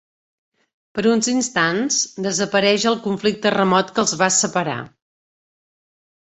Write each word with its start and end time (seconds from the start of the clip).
Per 0.99 1.03
uns 1.09 1.29
instants 1.33 1.99
desapareix 2.29 2.87
el 2.93 2.99
conflicte 3.05 3.55
remot 3.59 3.95
que 3.95 4.05
els 4.07 4.17
va 4.25 4.33
separar. 4.41 4.81